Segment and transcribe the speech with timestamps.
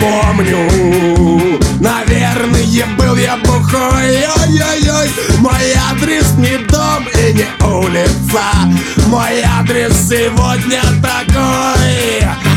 [0.00, 1.58] помню.
[1.78, 2.62] Наверное,
[2.96, 4.24] был я бухой.
[4.36, 8.42] Ой-ой-ой Мой адрес не дом и не улица.
[9.06, 12.49] Мой адрес сегодня такой.